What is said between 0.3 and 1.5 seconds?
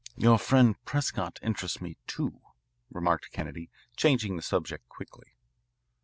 friend Prescott